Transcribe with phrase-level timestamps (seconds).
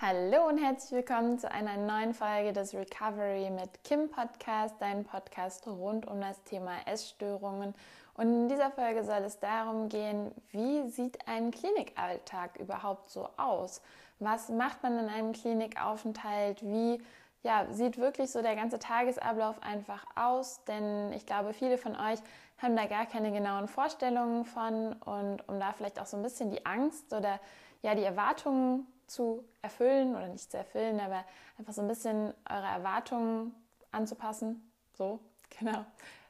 [0.00, 5.66] Hallo und herzlich willkommen zu einer neuen Folge des Recovery mit Kim Podcast, dein Podcast
[5.66, 7.74] rund um das Thema Essstörungen.
[8.14, 13.82] Und in dieser Folge soll es darum gehen, wie sieht ein Klinikalltag überhaupt so aus?
[14.20, 16.62] Was macht man in einem Klinikaufenthalt?
[16.62, 17.02] Wie
[17.42, 20.62] ja, sieht wirklich so der ganze Tagesablauf einfach aus?
[20.66, 22.20] Denn ich glaube, viele von euch
[22.58, 26.52] haben da gar keine genauen Vorstellungen von und um da vielleicht auch so ein bisschen
[26.52, 27.40] die Angst oder
[27.82, 31.24] ja die Erwartungen zu erfüllen oder nicht zu erfüllen, aber
[31.58, 33.54] einfach so ein bisschen eure Erwartungen
[33.90, 34.70] anzupassen.
[34.92, 35.20] So,
[35.58, 35.84] genau,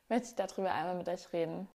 [0.09, 1.69] möchte ich darüber einmal mit euch reden.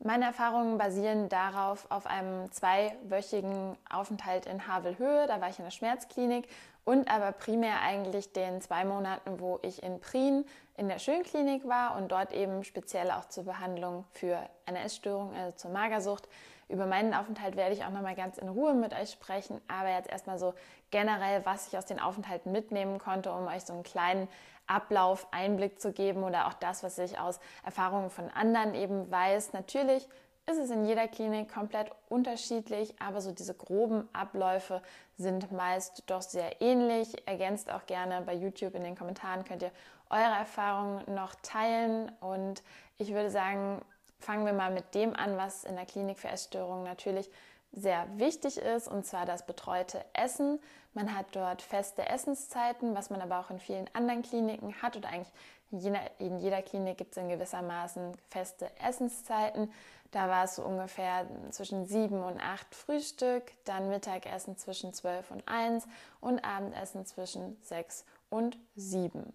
[0.00, 5.26] Meine Erfahrungen basieren darauf auf einem zweiwöchigen Aufenthalt in Havelhöhe.
[5.26, 6.46] Da war ich in der Schmerzklinik
[6.84, 10.44] und aber primär eigentlich den zwei Monaten, wo ich in Prien
[10.76, 15.56] in der Schönklinik war und dort eben speziell auch zur Behandlung für eine Essstörung, also
[15.56, 16.28] zur Magersucht,
[16.68, 20.10] über meinen Aufenthalt werde ich auch nochmal ganz in Ruhe mit euch sprechen, aber jetzt
[20.10, 20.54] erstmal so
[20.90, 24.28] generell, was ich aus den Aufenthalten mitnehmen konnte, um euch so einen kleinen
[24.66, 29.52] Ablauf, Einblick zu geben oder auch das, was ich aus Erfahrungen von anderen eben weiß.
[29.52, 30.08] Natürlich
[30.46, 34.82] ist es in jeder Klinik komplett unterschiedlich, aber so diese groben Abläufe
[35.16, 37.26] sind meist doch sehr ähnlich.
[37.26, 39.70] Ergänzt auch gerne bei YouTube in den Kommentaren könnt ihr
[40.10, 42.62] eure Erfahrungen noch teilen und
[42.98, 43.80] ich würde sagen,
[44.24, 47.30] fangen wir mal mit dem an, was in der Klinik für Essstörungen natürlich
[47.72, 50.60] sehr wichtig ist, und zwar das betreute Essen.
[50.92, 55.08] Man hat dort feste Essenszeiten, was man aber auch in vielen anderen Kliniken hat oder
[55.08, 55.32] eigentlich
[55.70, 59.72] in jeder, in jeder Klinik gibt es in gewissermaßen feste Essenszeiten.
[60.12, 65.42] Da war es so ungefähr zwischen sieben und acht Frühstück, dann Mittagessen zwischen zwölf und
[65.48, 65.88] eins
[66.20, 69.32] und Abendessen zwischen sechs und sieben.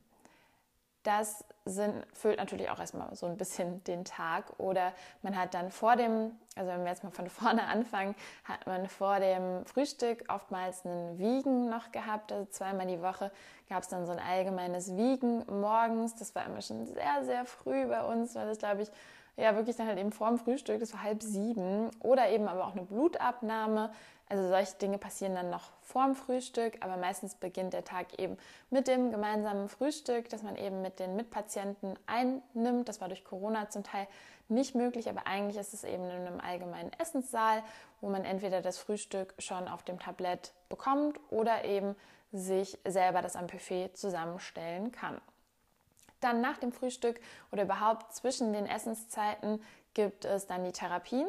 [1.04, 4.46] Das sind, füllt natürlich auch erstmal so ein bisschen den Tag.
[4.58, 8.66] Oder man hat dann vor dem, also wenn wir jetzt mal von vorne anfangen, hat
[8.68, 12.32] man vor dem Frühstück oftmals einen Wiegen noch gehabt.
[12.32, 13.32] Also zweimal die Woche
[13.70, 16.16] gab es dann so ein allgemeines Wiegen morgens.
[16.16, 18.92] Das war immer schon sehr, sehr früh bei uns, weil das, glaube ich,
[19.38, 21.90] ja wirklich dann halt eben vor dem Frühstück, das war halb sieben.
[22.02, 23.92] Oder eben aber auch eine Blutabnahme.
[24.30, 28.38] Also solche Dinge passieren dann noch vorm Frühstück, aber meistens beginnt der Tag eben
[28.70, 32.88] mit dem gemeinsamen Frühstück, das man eben mit den Mitpatienten einnimmt.
[32.88, 34.08] Das war durch Corona zum Teil
[34.48, 37.64] nicht möglich, aber eigentlich ist es eben in einem allgemeinen Essenssaal,
[38.02, 41.96] wo man entweder das Frühstück schon auf dem Tablett bekommt oder eben
[42.32, 45.20] sich selber das am Buffet zusammenstellen kann.
[46.20, 47.20] Dann nach dem Frühstück
[47.52, 49.64] oder überhaupt zwischen den Essenszeiten
[49.96, 51.28] gibt es dann die Therapien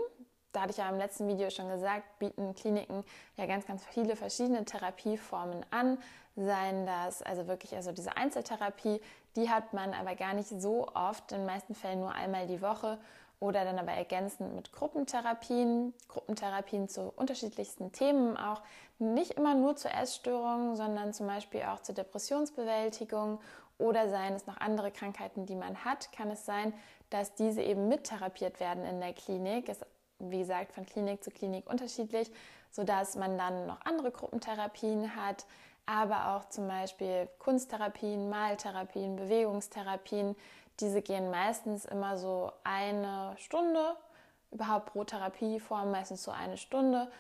[0.53, 3.05] da hatte ich ja im letzten Video schon gesagt, bieten Kliniken
[3.37, 5.99] ja ganz, ganz viele verschiedene Therapieformen an.
[6.37, 9.01] Seien das also wirklich also diese Einzeltherapie,
[9.37, 12.63] die hat man aber gar nicht so oft, in den meisten Fällen nur einmal die
[12.63, 12.99] Woche
[13.41, 18.63] oder dann aber ergänzend mit Gruppentherapien, Gruppentherapien zu unterschiedlichsten Themen auch,
[18.99, 23.41] nicht immer nur zur Essstörung, sondern zum Beispiel auch zur Depressionsbewältigung
[23.79, 26.75] oder seien es noch andere Krankheiten, die man hat, kann es sein,
[27.09, 29.71] dass diese eben mittherapiert werden in der Klinik.
[29.71, 29.81] Es
[30.21, 32.31] wie gesagt, von Klinik zu Klinik unterschiedlich,
[32.71, 35.47] sodass man dann noch andere Gruppentherapien hat,
[35.87, 40.37] aber auch zum Beispiel Kunsttherapien, Maltherapien, Bewegungstherapien.
[40.79, 43.97] Diese gehen meistens immer so eine Stunde,
[44.51, 47.11] überhaupt pro Therapieform meistens so eine Stunde.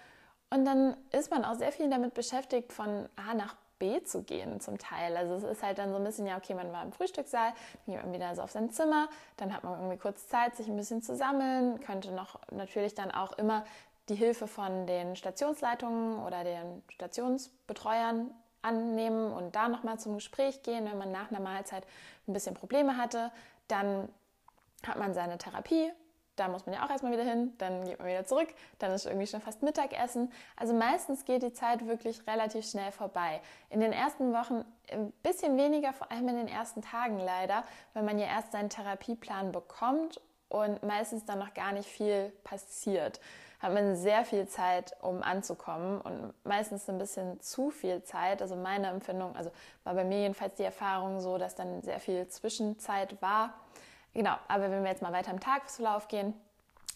[0.50, 4.60] Und dann ist man auch sehr viel damit beschäftigt, von A nach B zu gehen
[4.60, 5.16] zum Teil.
[5.16, 7.52] Also es ist halt dann so ein bisschen, ja, okay, man war im Frühstückssaal,
[7.84, 10.68] dann geht man wieder so auf sein Zimmer, dann hat man irgendwie kurz Zeit, sich
[10.68, 13.64] ein bisschen zu sammeln, könnte noch natürlich dann auch immer
[14.08, 18.30] die Hilfe von den Stationsleitungen oder den Stationsbetreuern
[18.62, 21.84] annehmen und da nochmal zum Gespräch gehen, wenn man nach einer Mahlzeit
[22.28, 23.32] ein bisschen Probleme hatte.
[23.68, 24.08] Dann
[24.86, 25.90] hat man seine Therapie
[26.40, 29.04] da muss man ja auch erstmal wieder hin, dann geht man wieder zurück, dann ist
[29.04, 30.32] irgendwie schon fast Mittagessen.
[30.56, 33.42] Also meistens geht die Zeit wirklich relativ schnell vorbei.
[33.68, 37.62] In den ersten Wochen ein bisschen weniger, vor allem in den ersten Tagen leider,
[37.92, 40.18] weil man ja erst seinen Therapieplan bekommt
[40.48, 43.20] und meistens dann noch gar nicht viel passiert.
[43.60, 48.40] Hat man sehr viel Zeit, um anzukommen und meistens ein bisschen zu viel Zeit.
[48.40, 49.50] Also meine Empfindung, also
[49.84, 53.52] war bei mir jedenfalls die Erfahrung so, dass dann sehr viel Zwischenzeit war
[54.14, 56.34] Genau, aber wenn wir jetzt mal weiter im Tagesverlauf gehen,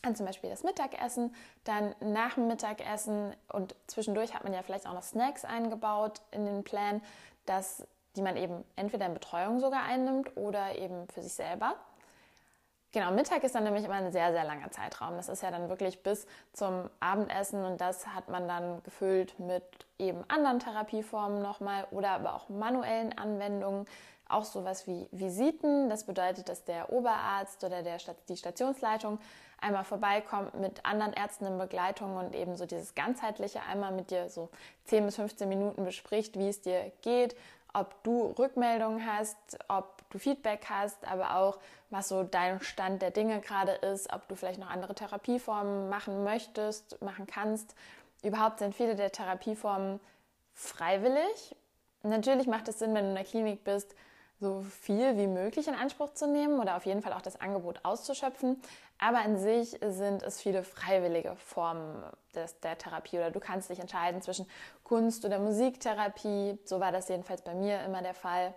[0.03, 1.35] dann zum Beispiel das Mittagessen,
[1.65, 6.45] dann nach dem Mittagessen und zwischendurch hat man ja vielleicht auch noch Snacks eingebaut in
[6.45, 7.01] den Plan,
[7.47, 11.77] dass, die man eben entweder in Betreuung sogar einnimmt oder eben für sich selber.
[12.95, 15.17] Genau, Mittag ist dann nämlich immer ein sehr, sehr langer Zeitraum.
[15.17, 19.65] Das ist ja dann wirklich bis zum Abendessen und das hat man dann gefüllt mit
[19.99, 23.87] eben anderen Therapieformen nochmal oder aber auch manuellen Anwendungen.
[24.29, 25.89] Auch sowas wie Visiten.
[25.91, 27.99] Das bedeutet, dass der Oberarzt oder der,
[28.29, 29.19] die Stationsleitung
[29.61, 34.29] einmal vorbeikommt mit anderen Ärzten in Begleitung und eben so dieses ganzheitliche einmal mit dir
[34.29, 34.51] so
[34.85, 37.35] 10 bis 15 Minuten bespricht, wie es dir geht,
[37.73, 39.37] ob du Rückmeldungen hast,
[39.69, 41.59] ob du Feedback hast, aber auch,
[41.91, 46.25] was so dein Stand der Dinge gerade ist, ob du vielleicht noch andere Therapieformen machen
[46.25, 47.75] möchtest, machen kannst.
[48.23, 50.01] Überhaupt sind viele der Therapieformen
[50.55, 51.57] freiwillig.
[52.03, 53.95] Natürlich macht es Sinn, wenn du in der Klinik bist,
[54.45, 57.81] so viel wie möglich in Anspruch zu nehmen oder auf jeden Fall auch das Angebot
[57.83, 58.61] auszuschöpfen.
[58.99, 62.05] Aber an sich sind es viele freiwillige Formen
[62.35, 64.47] des, der Therapie oder du kannst dich entscheiden zwischen
[64.85, 66.59] Kunst- oder Musiktherapie.
[66.67, 68.55] So war das jedenfalls bei mir immer der Fall.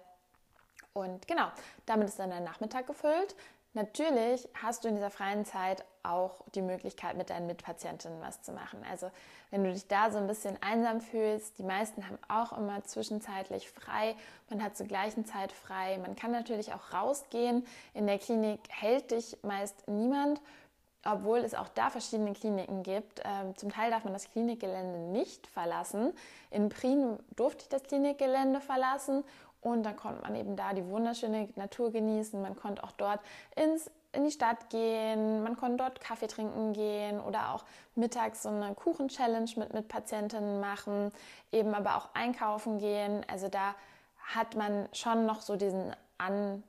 [0.91, 1.47] Und genau,
[1.85, 3.35] damit ist dann der Nachmittag gefüllt.
[3.77, 8.51] Natürlich hast du in dieser freien Zeit auch die Möglichkeit, mit deinen Mitpatientinnen was zu
[8.51, 8.79] machen.
[8.89, 9.11] Also
[9.51, 13.69] wenn du dich da so ein bisschen einsam fühlst, die meisten haben auch immer zwischenzeitlich
[13.69, 14.15] frei.
[14.49, 15.99] Man hat zur gleichen Zeit frei.
[15.99, 17.67] Man kann natürlich auch rausgehen.
[17.93, 20.41] In der Klinik hält dich meist niemand,
[21.05, 23.21] obwohl es auch da verschiedene Kliniken gibt.
[23.25, 26.13] Ähm, zum Teil darf man das Klinikgelände nicht verlassen.
[26.49, 29.23] In Prien durfte ich das Klinikgelände verlassen
[29.71, 32.41] und dann konnte man eben da die wunderschöne Natur genießen.
[32.41, 33.19] Man konnte auch dort
[33.55, 37.63] ins, in die Stadt gehen, man konnte dort Kaffee trinken gehen oder auch
[37.95, 41.11] mittags so eine Kuchen-Challenge mit, mit Patientinnen machen,
[41.51, 43.25] eben aber auch einkaufen gehen.
[43.31, 43.75] Also da
[44.27, 46.63] hat man schon noch so diesen An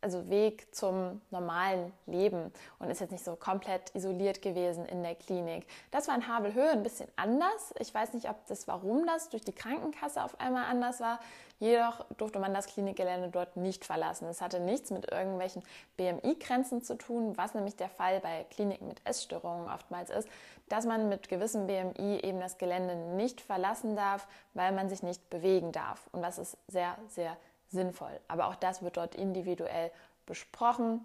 [0.00, 5.14] also Weg zum normalen Leben und ist jetzt nicht so komplett isoliert gewesen in der
[5.14, 5.66] Klinik.
[5.90, 7.74] Das war in Havelhöhe ein bisschen anders.
[7.78, 11.18] Ich weiß nicht, ob das warum das durch die Krankenkasse auf einmal anders war.
[11.58, 14.28] Jedoch durfte man das Klinikgelände dort nicht verlassen.
[14.28, 15.62] Es hatte nichts mit irgendwelchen
[15.96, 20.28] BMI-Grenzen zu tun, was nämlich der Fall bei Kliniken mit Essstörungen oftmals ist,
[20.68, 25.30] dass man mit gewissem BMI eben das Gelände nicht verlassen darf, weil man sich nicht
[25.30, 26.08] bewegen darf.
[26.12, 27.36] Und das ist sehr, sehr
[27.68, 28.20] sinnvoll.
[28.28, 29.90] Aber auch das wird dort individuell
[30.26, 31.04] besprochen.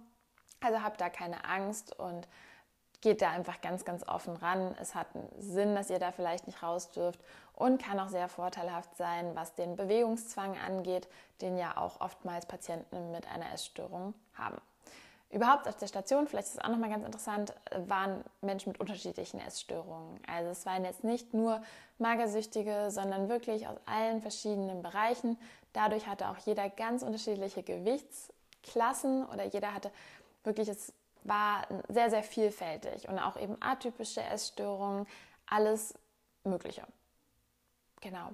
[0.59, 2.27] Also habt da keine Angst und
[3.01, 4.75] geht da einfach ganz, ganz offen ran.
[4.79, 7.19] Es hat einen Sinn, dass ihr da vielleicht nicht raus dürft
[7.53, 11.07] und kann auch sehr vorteilhaft sein, was den Bewegungszwang angeht,
[11.41, 14.57] den ja auch oftmals Patienten mit einer Essstörung haben.
[15.31, 17.53] Überhaupt auf der Station, vielleicht ist es auch nochmal ganz interessant,
[17.87, 20.19] waren Menschen mit unterschiedlichen Essstörungen.
[20.27, 21.61] Also es waren jetzt nicht nur
[21.99, 25.37] Magersüchtige, sondern wirklich aus allen verschiedenen Bereichen.
[25.73, 29.91] Dadurch hatte auch jeder ganz unterschiedliche Gewichtsklassen oder jeder hatte
[30.43, 35.07] wirklich, es war sehr, sehr vielfältig und auch eben atypische Essstörungen,
[35.45, 35.93] alles
[36.43, 36.83] Mögliche.
[38.01, 38.31] Genau.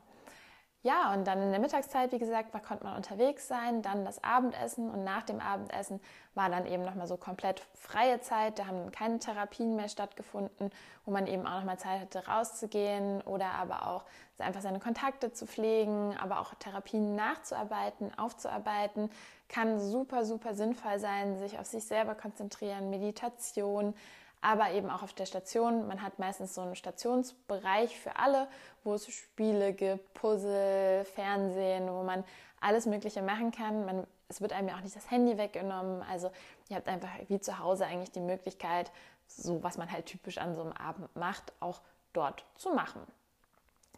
[0.87, 4.23] Ja, und dann in der Mittagszeit, wie gesagt, da konnte man unterwegs sein, dann das
[4.23, 5.99] Abendessen und nach dem Abendessen
[6.33, 8.57] war dann eben nochmal so komplett freie Zeit.
[8.57, 10.71] Da haben keine Therapien mehr stattgefunden,
[11.03, 14.05] wo man eben auch nochmal Zeit hatte, rauszugehen oder aber auch
[14.37, 19.09] einfach seine Kontakte zu pflegen, aber auch Therapien nachzuarbeiten, aufzuarbeiten.
[19.49, 23.93] Kann super, super sinnvoll sein, sich auf sich selber konzentrieren, Meditation,
[24.41, 25.87] aber eben auch auf der Station.
[25.87, 28.47] Man hat meistens so einen Stationsbereich für alle,
[28.83, 32.23] wo es Spiele gibt, Puzzle, Fernsehen, wo man
[32.61, 33.85] alles Mögliche machen kann.
[33.85, 36.03] Man, es wird einem ja auch nicht das Handy weggenommen.
[36.03, 36.31] Also
[36.69, 38.91] ihr habt einfach wie zu Hause eigentlich die Möglichkeit,
[39.27, 41.81] so was man halt typisch an so einem Abend macht, auch
[42.13, 43.01] dort zu machen.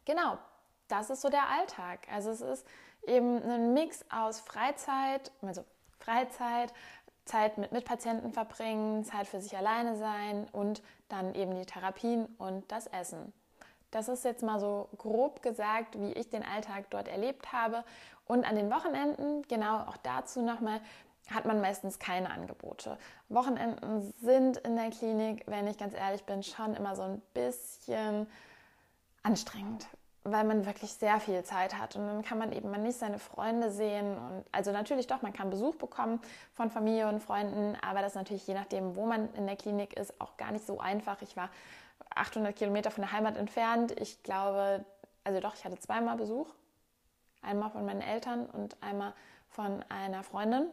[0.05, 0.37] Genau,
[0.87, 2.07] das ist so der Alltag.
[2.11, 2.67] Also es ist
[3.05, 5.63] eben ein Mix aus Freizeit, also
[5.99, 6.73] Freizeit,
[7.29, 12.69] Zeit mit Mitpatienten verbringen, Zeit für sich alleine sein und dann eben die Therapien und
[12.71, 13.31] das Essen.
[13.91, 17.83] Das ist jetzt mal so grob gesagt, wie ich den Alltag dort erlebt habe.
[18.25, 20.81] Und an den Wochenenden, genau auch dazu nochmal,
[21.31, 22.97] hat man meistens keine Angebote.
[23.29, 28.27] Wochenenden sind in der Klinik, wenn ich ganz ehrlich bin, schon immer so ein bisschen
[29.21, 29.87] anstrengend
[30.23, 33.19] weil man wirklich sehr viel Zeit hat und dann kann man eben mal nicht seine
[33.19, 36.19] Freunde sehen und also natürlich doch, man kann Besuch bekommen
[36.53, 39.93] von Familie und Freunden, aber das ist natürlich je nachdem, wo man in der Klinik
[39.93, 41.21] ist, auch gar nicht so einfach.
[41.21, 41.49] Ich war
[42.15, 43.97] 800 Kilometer von der Heimat entfernt.
[43.99, 44.83] Ich glaube,
[45.23, 46.47] also doch, ich hatte zweimal Besuch,
[47.41, 49.13] einmal von meinen Eltern und einmal
[49.47, 50.67] von einer Freundin,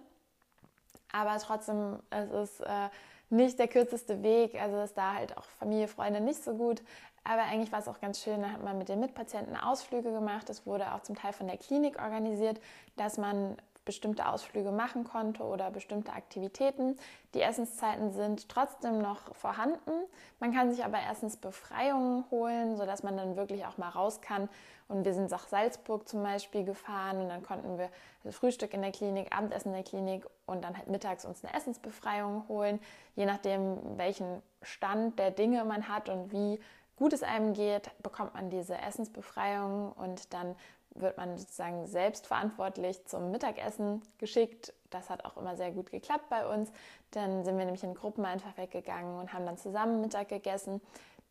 [1.12, 2.88] aber trotzdem, es ist äh,
[3.30, 6.82] nicht der kürzeste Weg, also ist da halt auch Familie, Freunde nicht so gut.
[7.28, 10.48] Aber eigentlich war es auch ganz schön, da hat man mit den Mitpatienten Ausflüge gemacht.
[10.48, 12.60] Das wurde auch zum Teil von der Klinik organisiert,
[12.96, 16.98] dass man bestimmte Ausflüge machen konnte oder bestimmte Aktivitäten.
[17.34, 19.92] Die Essenszeiten sind trotzdem noch vorhanden.
[20.40, 24.48] Man kann sich aber erstens Befreiungen holen, sodass man dann wirklich auch mal raus kann.
[24.88, 27.90] Und wir sind nach Salzburg zum Beispiel gefahren und dann konnten wir
[28.32, 32.46] Frühstück in der Klinik, Abendessen in der Klinik und dann halt mittags uns eine Essensbefreiung
[32.48, 32.80] holen,
[33.16, 36.60] je nachdem, welchen Stand der Dinge man hat und wie
[36.96, 40.56] gut es einem geht, bekommt man diese Essensbefreiung und dann
[40.94, 44.72] wird man sozusagen selbstverantwortlich zum Mittagessen geschickt.
[44.90, 46.70] Das hat auch immer sehr gut geklappt bei uns.
[47.10, 50.80] Dann sind wir nämlich in Gruppen einfach weggegangen und haben dann zusammen Mittag gegessen.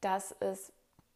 [0.01, 0.71] Das ist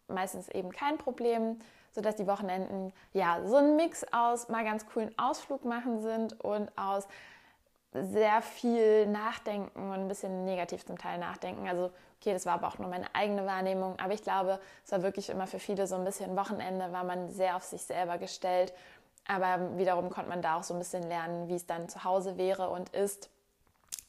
[0.08, 1.60] meistens eben kein Problem,
[1.92, 6.76] sodass die Wochenenden ja so ein Mix aus mal ganz coolen Ausflug machen sind und
[6.78, 7.08] aus
[7.94, 11.68] sehr viel nachdenken und ein bisschen negativ zum Teil nachdenken.
[11.68, 15.02] Also okay, das war aber auch nur meine eigene Wahrnehmung, aber ich glaube, es war
[15.02, 18.74] wirklich immer für viele so ein bisschen Wochenende, war man sehr auf sich selber gestellt.
[19.28, 22.38] Aber wiederum konnte man da auch so ein bisschen lernen, wie es dann zu Hause
[22.38, 23.30] wäre und ist.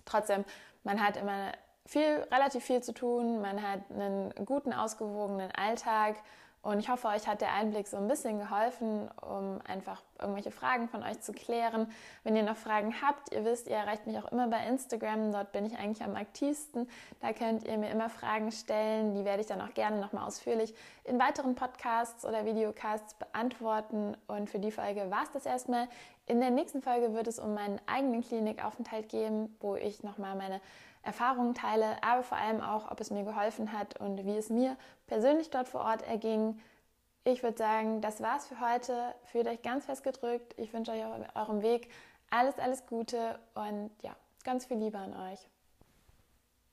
[0.06, 0.44] Trotzdem,
[0.82, 1.52] man hat immer
[1.84, 6.16] viel, relativ viel zu tun, man hat einen guten, ausgewogenen Alltag
[6.62, 10.88] und ich hoffe, euch hat der Einblick so ein bisschen geholfen, um einfach irgendwelche Fragen
[10.88, 11.90] von euch zu klären.
[12.22, 15.32] Wenn ihr noch Fragen habt, ihr wisst, ihr erreicht mich auch immer bei Instagram.
[15.32, 16.86] Dort bin ich eigentlich am aktivsten.
[17.20, 19.14] Da könnt ihr mir immer Fragen stellen.
[19.14, 20.74] Die werde ich dann auch gerne nochmal ausführlich
[21.04, 24.14] in weiteren Podcasts oder Videocasts beantworten.
[24.26, 25.88] Und für die Folge war es das erstmal.
[26.30, 30.60] In der nächsten Folge wird es um meinen eigenen Klinikaufenthalt gehen, wo ich nochmal meine
[31.02, 34.76] Erfahrungen teile, aber vor allem auch, ob es mir geholfen hat und wie es mir
[35.08, 36.60] persönlich dort vor Ort erging.
[37.24, 39.12] Ich würde sagen, das war's für heute.
[39.24, 40.54] Fühlt euch ganz fest gedrückt.
[40.56, 41.90] Ich wünsche euch auf eurem Weg
[42.30, 45.48] alles, alles Gute und ja, ganz viel Liebe an euch.